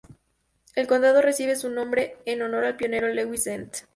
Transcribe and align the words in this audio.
El 0.73 0.87
condado 0.87 1.21
recibe 1.21 1.55
su 1.55 1.69
nombre 1.69 2.17
en 2.25 2.41
honor 2.41 2.65
al 2.65 2.75
pionero 2.75 3.07
Lewis 3.09 3.43
Dent. 3.43 3.75